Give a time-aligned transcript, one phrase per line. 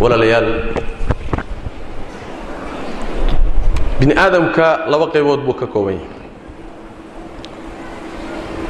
[0.00, 0.48] walaalayaal.
[4.00, 6.06] Bini aadamka laba qaybood buu ka kooban yahay.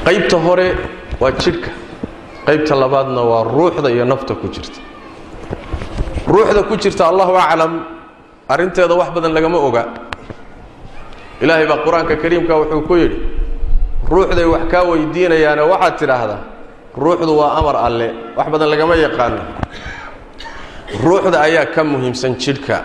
[0.06, 0.69] Qaybta hore
[1.21, 1.71] waa jidhka
[2.46, 4.80] qaybta labaadna waa ruuxda iyo nafta ku jirta.
[6.27, 7.72] Ruuxda ku jirta allahu aclam
[8.49, 9.85] arrinteeda wax badan lagama oga.
[11.45, 13.19] Ilaahay baa qur'aanka kariimka wuxuu ku yidhi
[14.08, 16.41] ruuxday wax kaa weydiinayaane waxaad tidhaahdaa
[16.97, 19.42] ruuxdu waa amar alle wax badan lagama yaqaano
[20.97, 22.83] ruuxda ayaa ka muhiimsan jidhka.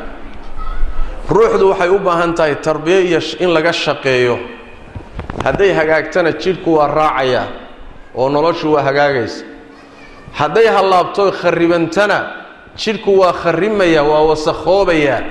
[1.30, 4.36] Ruuxdu waxay u baahan tahay tarbiye iyo in laga shaqeeyo.
[5.44, 7.48] Hadday hagaagtana jidhku waa raacayaa
[8.16, 9.46] oo noloshu waa hagaagaysa.
[10.40, 12.18] Hadday hallaabto kharribantana
[12.76, 15.22] jidhku waa kharrimaya waa wasakhoobayaa.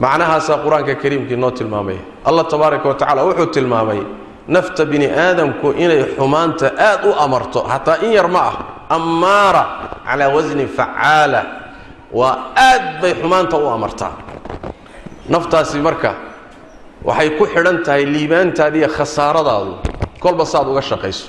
[0.00, 4.00] Macnahaasaa qur'aanka kariimkii noo tilmaamaya allah tabaaraka wa tacala wuxuu tilmaamay
[4.48, 8.56] nafta bini aadamku inay xumaanta aad u amarto hataa in yar ma ah
[8.96, 9.62] ammaara
[10.06, 11.42] calaa wasni facaala.
[12.18, 12.36] Waa
[12.68, 14.12] aad bay xumaanta u amartaa.
[15.32, 16.10] Naftaasi marka
[17.08, 19.72] waxay ku xidhan tahay liibaantaada iyo khasaaradaadu.
[20.22, 21.26] Kolba saaad uga shaqayso.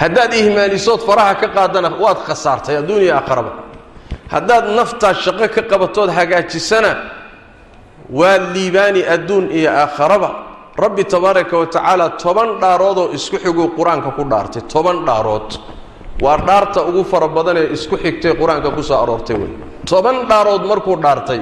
[0.00, 3.52] Haddaad ihmaalisood faraha ka qaadana waad khasaartay adduuniya aakharaba
[4.34, 6.90] haddaad naftaas shaqo ka qabatood hagaajisana
[8.18, 10.30] waa liibaani adduun iyo aakharaba
[10.84, 15.48] rabbi tabaaraka wa tacaala toban dhaaroodoo isku xiguu qur'aanka ku dhaartay toban dhaarood
[16.22, 19.50] waa dhaarta ugu fara badan ee isku xigtay qur'aanka ku soo aroortay wey
[19.90, 21.40] toban dhaarood markuu dhaartay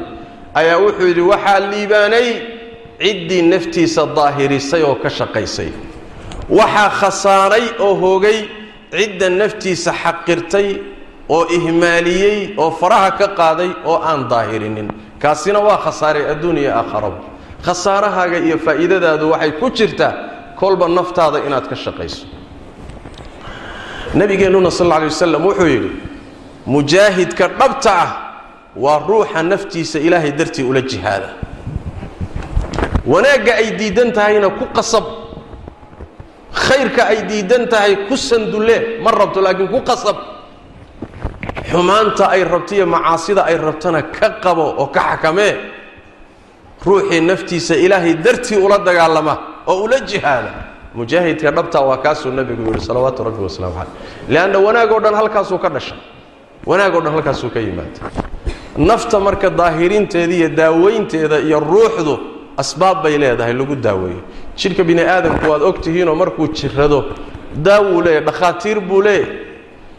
[0.60, 2.28] ayaa wuxuu yidhi waxaa liibaanay
[3.02, 5.70] ciddii naftiisa daahirisay oo ka shaqaysay.
[6.58, 8.38] Waxaa khasaaray oo hoogay
[8.96, 10.68] cidda naftiisa xaqirtay
[11.36, 14.88] oo ihmaaliyey oo faraha ka qaaday oo aan daahirinin.
[15.22, 17.18] Kaasina waa khasaaray adduun iyo aakharaba
[17.66, 20.12] khasaarahaaga iyo faa'iidadaadu waxay ku jirtaa
[20.60, 22.24] kolba naftaada inaad ka shaqayso
[24.14, 25.90] nabigeennuna sal alla alay wasalam wuxuu yidhi
[26.66, 28.10] mujaahidka dhabta ah
[28.76, 31.28] waa ruuxa naftiisa ilaahay dartii ula jihaada.
[33.06, 35.04] Wanaagga ay diidan tahayna ku qasab
[36.54, 40.16] khayrka ay diidan tahay ku sandulle ma rabto laakiin ku qasab.
[41.70, 45.54] Xumaanta ay rabto iyo macaasida ay rabtana ka qabo oo ka xakamee
[46.86, 50.52] ruuxii naftiisa ilaahay dartii ula dagaalama oo ula jihaada
[50.94, 53.92] mujaahidka dhabta waa kaasuu nabigu yidhi salawaatu rabbi wasalaamu caleyh.
[54.28, 55.94] Leanna wanaag oo dhan halkaasuu ka dhasha.
[56.66, 58.00] Wanaag oo dhan halkaasuu ka yimaada.
[58.76, 62.18] Nafta marka daahirinteeda iyo daaweynteeda iyo ruuxdu
[62.56, 64.20] asbaab bay leedahay lagu daaweeyo.
[64.56, 67.04] Jidhka bini aadamku waad og tihiinoo markuu jirrado
[67.56, 69.36] daawuu leeyahay dhakhaatiir buu leeyahay.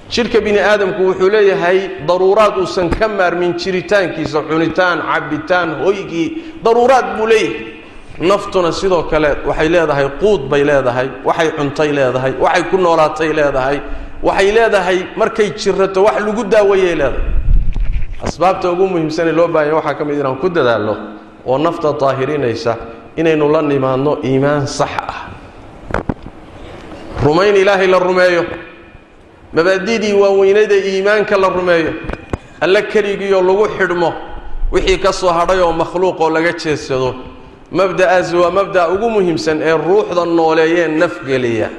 [0.09, 6.27] Jidhka bini aadamku wuxuu leeyahay daruuraad uusan ka maarmin jiritaankiisa cunitaan cabbitaan hoygii
[6.63, 7.72] daruuraad buu leeyahay
[8.19, 13.77] naftuna sidoo kale waxay leedahay quud bay leedahay waxay cuntay leedahay waxay ku noolaatay leedahay
[14.23, 17.25] waxay leedahay markay jirato wax lagu daaweeyay leedahay.
[18.23, 20.95] Asbaabta ugu muhiimsanee loo baahanya waxaa ka mid inaan ku dadaalno
[21.45, 22.77] oo nafta daahirinaysa
[23.17, 25.29] inaynu la nimaadno iimaan sax ah.
[27.23, 28.43] Rumayn ilaahay la rumeeyo.
[29.53, 31.91] Mabaadidii waaweynada iimaanka la rumeeyo.
[32.61, 34.13] Alle keligiioo lagu xidhmo
[34.71, 37.15] wixii ka soo hadhay oo makhluuqoo laga jeedsado
[37.73, 41.69] mabda'aasi waa mabda'a ugu muhiimsan ee ruuxda nooleeyee nafgeliya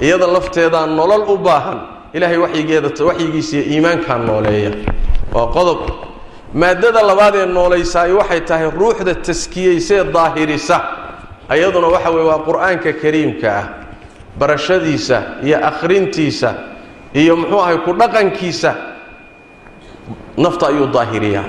[0.00, 1.78] iyada lafteedaa nolol u baahan
[2.16, 4.70] ilaahay waxyigeeda waxyigiisiiyo iimaankaa nooleeya.
[5.34, 5.80] Waa qodob.
[6.60, 10.76] Maaddada labaad ee noolaysaay waxay tahay ruuxda taskiyaysee daahirisa
[11.48, 13.64] ayaduna waxa weye waa qur'aanka kariimka ah
[14.38, 15.16] barashadiisa
[15.46, 16.50] iyo akhrintiisa
[17.20, 18.70] iyo muxuu ahay ku dhaqankiisa
[20.36, 21.44] nafta ayuu daahiriyaa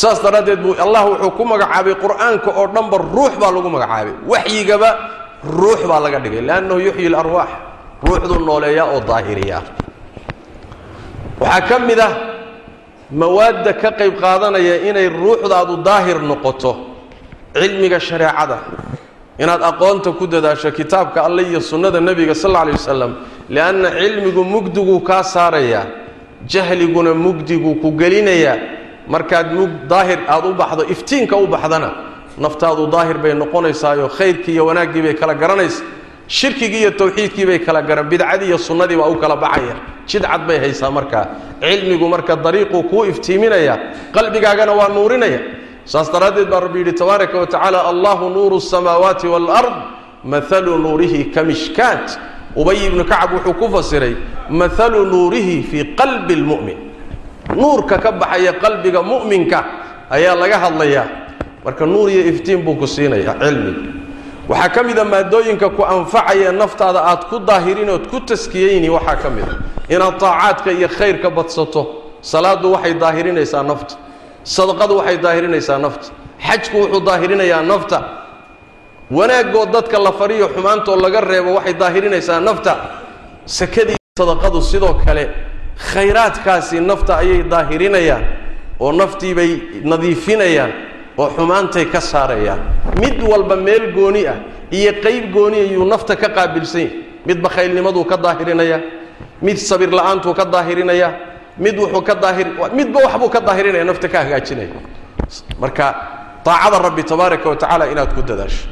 [0.00, 4.14] saas daraaddeed buu allah wuxuu ku magacaabay qur'aanka oo dhanba ruux baa lagu magacaabay.
[4.32, 4.90] Waxyigaba
[5.58, 6.40] ruux baa laga dhigay.
[6.48, 7.50] Liannahu yuxyi larwaax
[8.06, 9.62] ruuxduu nooleeyaa oo daahiriyaa.
[11.40, 12.12] Waxaa ka mid ah
[13.20, 16.72] mawaadda ka qayb qaadanaya inay ruuxdaadu daahir noqoto
[17.54, 18.58] cilmiga shareecada.
[19.38, 23.12] Inaad aqoonta ku dadaasho kitaabka alle iyo sunnada nebiga sal alla alay wasalam
[23.48, 25.84] lianna cilmigu mugdiguu kaa saarayaa
[26.46, 28.56] jahliguna mugdiguu ku gelinayaa
[29.08, 31.90] markaad mug daahir aad u baxdo iftiinka u baxdana
[32.38, 35.82] naftaadu daahir bay noqonaysaayo khayrkii iyo wanaaggii bay kala garanaysa
[36.28, 39.76] shirkigii iyo tawxiidkii bay kala garan bidcadii iyo sunnadii baa u kala baxaya.
[40.06, 41.26] Jidcad bay haysaa markaa
[41.60, 43.78] cilmigu marka dariiquu kuu iftiiminaya
[44.14, 45.40] qalbigaagana waa nuurinaya.
[45.84, 49.74] Saas daraaddeed baa rabbi yidhi tabaaraka wa tacaala allahu nuuru samaawaati waalard
[50.24, 52.18] maalu nuurihi ka mishkaat.
[52.56, 54.14] Ubay ibnu kacab wuxuu ku fasiray
[54.48, 56.91] maalu nuurihi fii qalbi lmu'min
[57.56, 59.58] nuurka ka baxaya qalbiga mu'minka
[60.10, 61.06] ayaa laga hadlayaa.
[61.64, 63.92] Marka nuur iyo iftiin buu ku siinaya cilmiga
[64.48, 69.30] waxaa ka mid maadooyinka ku anfacaya naftaada aad ku daahirin ood ku taskiyeyni waxaa ka
[69.30, 69.46] mid
[69.88, 71.82] inaad taacaadka iyo khayrka badsato.
[72.22, 73.94] Salaaddu waxay daahirinaysaa nafta.
[74.44, 76.10] Sadaqadu waxay daahirinaysaa nafta.
[76.46, 77.98] Xajku wuxuu daahirinayaa nafta.
[79.10, 82.72] Wanaagoo dadka la fariyo xumaantoo laga reebo waxay daahirinaysaa nafta.
[83.46, 85.24] Sakadii sadaqadu sidoo kale
[85.90, 88.24] khayraadkaasi nafta ayay daahirinayaan
[88.80, 89.50] oo naftii bay
[89.90, 90.72] nadiifinayaan
[91.18, 92.60] oo xumaantay ka saarayaan.
[93.00, 94.36] Mid walba meel gooni ah
[94.70, 96.96] iyo qayb gooni ayuu nafta ka qaabilsan yahay.
[97.26, 98.80] Mid bakhaylnimaduu ka daahirinayaa
[99.42, 101.12] mid sabir la'aantuu ka daahirinayaa
[101.58, 102.46] mid wuxuu ka daahir
[102.78, 104.68] midba waxbuu ka daahirinaya nafta ka hagaajinaya.
[105.60, 105.86] Marka
[106.44, 108.66] daacada rabbi tabaaraka wa tacaala inaad ku dadaasho.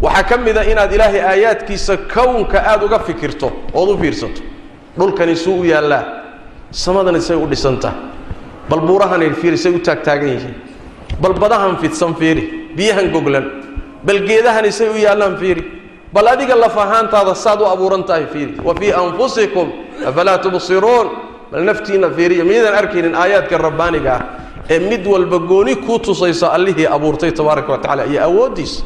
[0.00, 4.42] Waxaa ka mid a inaad ilaahay aayaadkiisa kownka aada uga fikirto ood u fiirsato.
[4.96, 6.21] Dhulkani suu u yaallaa
[6.72, 7.94] samadani say u dhisantaha
[8.68, 10.54] bal buurahani fiiri say u taagtaagan yihiin.
[11.20, 13.44] Bal badahan fidsan fiiri biyahan goglan.
[14.04, 15.62] Bal geedahani say u yaallaan fiiri.
[16.12, 18.56] Bal adiga laf ahaantaada saad u abuuran tahay fiiri.
[18.64, 19.68] Wa fii anfusikum
[20.06, 21.08] afalaa tubsiruun?
[21.52, 24.22] Bal naftiinna fiiriya miyadan arkaynin aayaadka rabbaaniga ah
[24.70, 28.82] ee mid walba gooni kuu tusayso allihii abuurtay tabaaraka wa tacala iyo awooddiisa.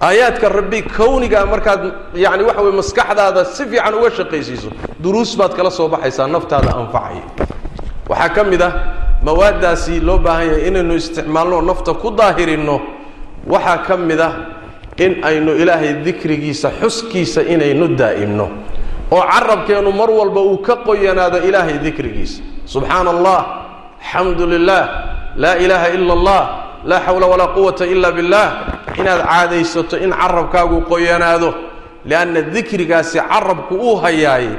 [0.00, 1.82] Aayaadka rabbi kownigaa markaad
[2.14, 4.70] yacni waxa weye maskaxdaada si fiican uga shaqaysiiso
[5.02, 7.22] duruus baad kala soo baxaysaa naftaada anfacaya.
[8.08, 8.72] Waxaa ka mid ah
[9.22, 12.76] mawaaddaasi loo baahan yahay inaynu isticmaalno nafta ku daahirinno.
[13.46, 14.32] Waxaa ka mid ah
[14.98, 18.46] in aynu ilaahay dikrigiisa xuskiisa inaynu daa'imno.
[19.10, 22.42] Oo carabkeennu mar walba uu ka qoyanaado ilaahay dikrigiisa.
[22.66, 23.40] Subxaana allah
[24.02, 24.84] alxamdu lilah
[25.36, 26.42] laa ilaaha ila allah
[26.84, 28.46] laa xawla walaa quwata ila billah.
[28.98, 31.54] Inaad caadaysato in carabkaagu qoyanaado
[32.04, 34.50] lianna dikrigaasi carabku uu hayaaye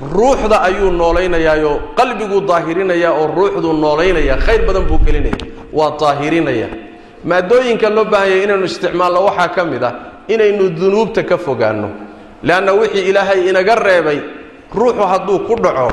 [0.00, 5.36] ruuxda ayuu noolaynayaayoo qalbiguu daahirinayaa oo ruuxduu noolaynaya khayr badan buu gelinaya
[5.72, 6.68] waa daahirinaya
[7.24, 9.92] maadooyinka loo baahanyay inaynu isticmaalno waxaa ka mid ah
[10.28, 11.88] inaynu dunuubta ka fogaanno.
[12.42, 14.20] Leanna wixii ilaahay inaga reebay
[14.74, 15.88] ruuxu hadduu ku dhaco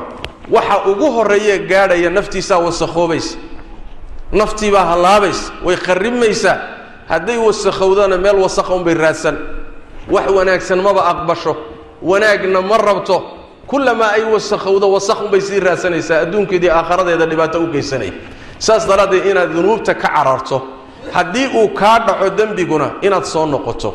[0.52, 3.38] waxa ugu horreeye gaadhaya naftiisaa wasakhoobaysa
[4.32, 6.58] naftiibaa hallaabaysa way kharrimaysaa
[7.08, 9.38] hadday wasakhowdana meel wasakha unbay raadsan.
[10.12, 11.56] Wax wanaagsan maba aqbasho.
[12.02, 13.24] Wanaagna ma rabto
[13.74, 18.14] kullamaa ay wasakhowdo wasakh unbay sii raadsanaysaa adduunkeedii aakharadeeda dhibaato u geysanaya
[18.66, 20.58] saas daraaddeed inaad dunuubta ka cararto
[21.16, 23.90] haddii uu kaa dhaco dembiguna inaad soo noqoto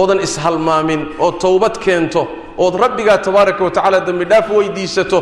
[0.00, 2.22] oodan ishalmaamin oo towbad keento
[2.58, 5.18] ood rabbigaa tabaaraka wa tacaala dembi dhaaf weydiisato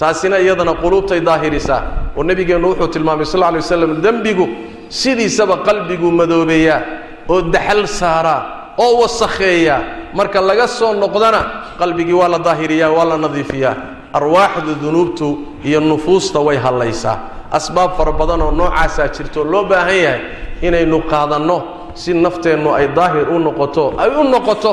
[0.00, 1.82] taasina iyadana quluubtay daahirisaa.
[2.16, 4.48] Oo nebigeennu wuxuu tilmaamay sal lay waslam dembigu
[4.88, 6.80] sidiisaba qalbiguu madoobeeyaa
[7.28, 8.40] oo daxal saaraa
[8.78, 9.80] oo wasakheeyaa.
[10.14, 11.40] Marka laga soo noqdana
[11.80, 13.74] qalbigii waa la daahiriyaa waa la nadiifiyaa.
[14.18, 15.26] Arwaaxda dunuubtu
[15.68, 17.16] iyo nufuusta way hallaysaa.
[17.58, 20.20] Asbaab fara badan oo noocaasaa jirto loo baahan yahay
[20.66, 21.56] inaynu qaadanno
[22.00, 24.70] si nafteennu ay daahir u noqoto ay u noqoto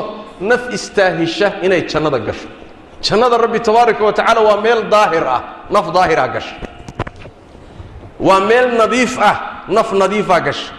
[0.50, 2.48] naf istaahisha inay jannada gasho.
[3.06, 5.40] Jannada rabbi tabaaraka wa tacaala waa meel daahir ah
[5.74, 6.54] naf daahiraa gasha.
[8.26, 9.36] Waa meel nadiif ah
[9.76, 10.72] naf nadiifaa gasha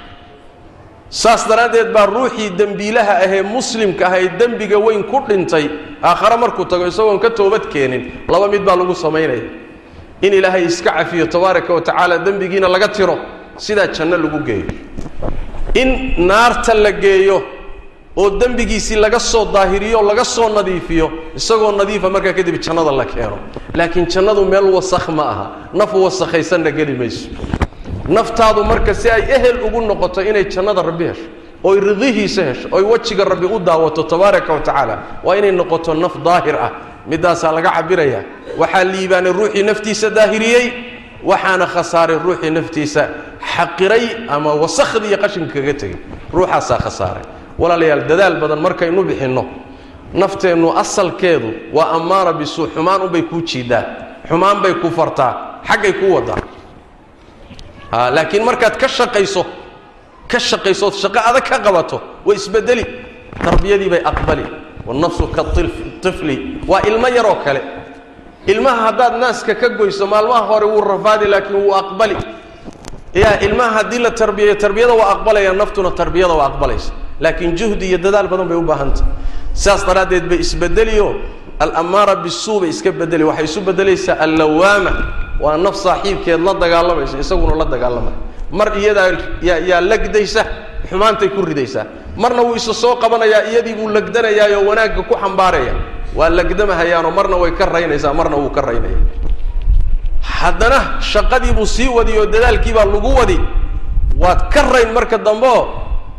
[1.09, 5.65] saas daraaddeed baa ruuxii dembiilaha ahee muslimka ah ee dembiga weyn ku dhintay
[6.03, 9.43] aakhare markuu tago isagoon ka toobad keenin laba mid baa lagu samaynaya.
[10.21, 13.15] In ilaahay iska cafiyo tabaaraka wa tacaala dembigiina laga tiro
[13.57, 14.65] sidaa janno lagu geeyo.
[15.81, 15.89] In
[16.27, 17.41] naarta la geeyo
[18.17, 23.37] oo dembigiisii laga soo daahiriyo laga soo nadiifiyo isagoo nadiifa markaa kadib jannada la keeno.
[23.73, 25.45] Laakiin jannadu meel wasakh ma aha.
[25.73, 27.29] Naf wasakhaysanna geli mayso
[28.09, 31.27] naftaadu marka si ay ehel ugu noqoto inay jannada rabbi hesho
[31.63, 36.17] oy ridihiisa hesho oy wejiga rabbi u daawato tabaaraka wa tacaala waa inay noqoto naf
[36.23, 36.71] daahir ah.
[37.07, 38.23] Midaasaa laga cabiraya
[38.57, 40.65] waxaa liibaanay ruuxii naftiisa daahiriyey
[41.23, 43.09] waxaana khasaaray ruuxii naftiisa
[43.55, 45.97] xaqiray ama wasakhdii iyo qashinka kaga tegey.
[46.33, 47.23] Ruuxaasaa khasaaray.
[47.59, 49.45] Walaalayaal dadaal badan markaynu bixinno
[50.13, 53.83] nafteennu asalkeedu waa ammaara bisuu xumaan unbay kuu jiidaa
[54.29, 56.37] xumaan bay ku fartaa xaggay kuu wadaa
[57.91, 59.45] laakiin markaad ka shaqayso
[60.27, 62.85] ka shaqaysood shaqo adag ka qabato way isbedeli
[63.43, 64.43] tarbiyadii bay aqbali.
[64.87, 67.61] Wanafsu kaifli waa ilmo yaroo kale.
[68.47, 72.17] Ilmaha haddaad naaska ka goyso maalmaha hore wuu rafaadi laakiin wuu aqbali.
[73.13, 76.91] Ya ilmaha haddii la tarbiyayo tarbiyada waa aqbalaya naftuna tarbiyada waa aqbalaysa.
[77.19, 79.05] Laakiin juhdi iyo dadaal badan bay u baahantah
[79.53, 81.15] saas daraaddeed bay isbedeliyo
[81.59, 84.91] alamaara bisuu bay iska bedeli waxay isu bedelaysaa allawaama
[85.43, 88.17] waa naf saaxiibkeed la dagaalamaysa isaguna la dagaalamaya
[88.57, 89.07] mar iyadaa
[89.69, 90.41] yaa legdaysa
[90.89, 91.85] xumaantay ku ridaysaa
[92.21, 95.73] marna wuu isa soo qabanayaa iyadii buu legdanayaayoo wanaagga ku xambaaraya.
[96.17, 98.97] Waa legdamahayaanoo marna way ka raynaysaa marna wuu ka raynaya.
[100.21, 100.79] Haddana
[101.11, 103.39] shaqadii buu sii wadi oo dadaalkiibaa lagu wadi.
[104.19, 105.59] Waad ka rayn marka dambeo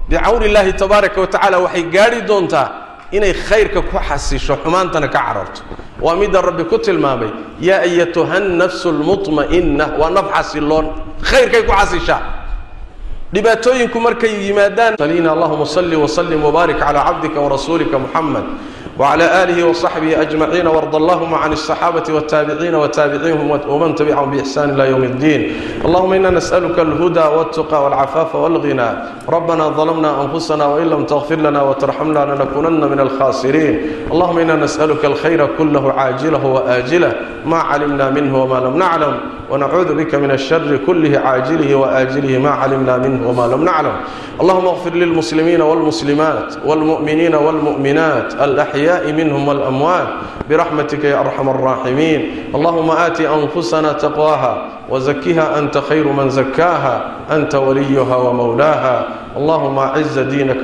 [0.08, 2.66] bicawni illaahi tabaaraka wa tacaala waxay gaadhi doontaa
[3.12, 5.60] inay khayrka ku xasisho xumaantana ka cararto
[6.02, 7.30] waa midda rabbi ku tilmaamay
[7.60, 10.86] yaa ayatuha nafsu lmutma'inna waa naf xasiloon
[11.22, 12.20] khayrkay ku xasishaa.
[13.32, 18.42] Dhibaatooyinku markay yimaadaan salina allahuma salli wasallim wbaarik calaa cabdika warasuulika muxamed
[18.99, 25.03] وعلى آله وصحبه أجمعين وارض اللهم عن الصحابة والتابعين وتابعيهم ومن تبعهم بإحسان إلى يوم
[25.03, 25.53] الدين
[25.85, 28.89] اللهم إنا نسألك الهدى والتقى والعفاف والغنى
[29.29, 35.47] ربنا ظلمنا أنفسنا وإن لم تغفر لنا وترحمنا لنكونن من الخاسرين اللهم إنا نسألك الخير
[35.57, 37.13] كله عاجله وآجله
[37.45, 39.17] ما علمنا منه وما لم نعلم
[39.51, 43.93] ونعوذ بك من الشر كله عاجله وآجله ما علمنا منه وما لم نعلم
[44.41, 48.33] اللهم اغفر للمسلمين والمسلمات والمؤمنين والمؤمنات
[48.90, 50.08] الأحياء منهم والأموات
[50.50, 58.15] برحمتك يا أرحم الراحمين اللهم آت أنفسنا تقواها وزكها أنت خير من زكاها أنت وليها
[58.15, 60.63] ومولاها اللهم أعز دينك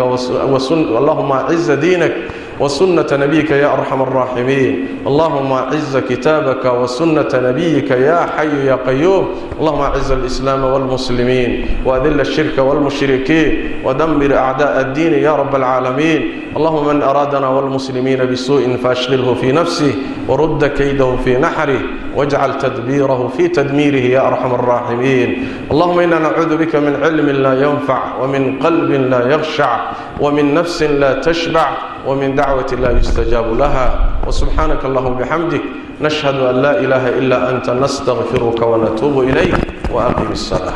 [0.49, 2.13] وسن اللهم أعز دينك
[2.59, 9.27] وسنة نبيك يا أرحم الراحمين اللهم أعز كتابك وسنة نبيك يا حي يا قيوم
[9.59, 17.01] اللهم أعز الإسلام والمسلمين وأذل الشرك والمشركين ودمر أعداء الدين يا رب العالمين اللهم من
[17.01, 19.93] أرادنا والمسلمين بسوء فأشغله في نفسه
[20.27, 21.79] ورد كيده في نحره
[22.15, 27.99] واجعل تدبيره في تدميره يا أرحم الراحمين اللهم إنا نعوذ بك من علم لا ينفع
[28.21, 29.79] ومن قلب لا يخشع
[30.19, 31.67] ومن نفس لا تشبع
[32.07, 33.87] ومن دعوة لا يستجاب لها
[34.27, 35.61] وسبحانك اللهم بحمدك
[36.01, 39.55] نشهد أن لا إله إلا أنت نستغفرك ونتوب إليك
[39.93, 40.73] وأقم الصلاة